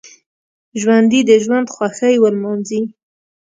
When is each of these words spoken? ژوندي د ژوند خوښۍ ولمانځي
ژوندي 0.81 1.19
د 1.29 1.31
ژوند 1.43 1.67
خوښۍ 1.73 2.15
ولمانځي 2.19 2.81